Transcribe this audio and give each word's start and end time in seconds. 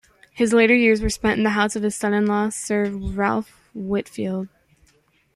His 0.33 0.51
later 0.51 0.73
years 0.73 0.99
were 0.99 1.11
spent 1.11 1.37
in 1.37 1.43
the 1.43 1.51
house 1.51 1.75
of 1.75 1.83
his 1.83 1.93
son-in-law, 1.93 2.49
Sir 2.49 2.89
Ralph 2.89 3.69
Whitfield. 3.75 4.47